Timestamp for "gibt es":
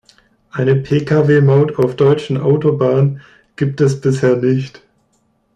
3.55-4.01